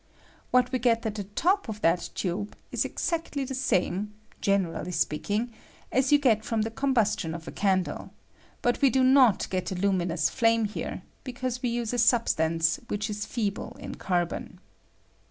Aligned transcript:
What 0.49 0.71
we 0.71 0.79
get 0.79 1.05
at 1.05 1.13
the 1.13 1.25
top 1.25 1.69
of 1.69 1.81
that 1.81 2.09
tube 2.15 2.55
is 2.71 2.85
exactly 2.85 3.45
the 3.45 3.53
same, 3.53 4.15
generally 4.41 4.91
speaking, 4.91 5.53
as 5.91 6.11
you 6.11 6.17
get 6.17 6.43
from 6.43 6.63
the 6.63 6.71
combustion 6.71 7.35
of 7.35 7.47
a 7.47 7.51
candle; 7.51 8.09
but 8.63 8.81
we 8.81 8.89
do 8.89 9.03
not 9.03 9.47
get 9.51 9.71
a 9.71 9.75
luminous 9.75 10.27
flame 10.27 10.65
here, 10.65 11.03
because 11.23 11.61
we 11.61 11.69
use 11.69 11.93
a 11.93 11.99
substance 11.99 12.79
which 12.87 13.11
is 13.11 13.27
feeble 13.27 13.77
in 13.79 13.93
carbon. 13.93 14.59